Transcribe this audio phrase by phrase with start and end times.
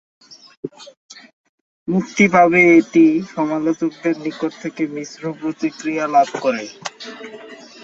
[1.87, 3.05] মুক্তি পরে এটি
[3.33, 6.65] সমালোচকদের নিকট থেকে মিশ্র প্রতিক্রিয়া লাভ করে।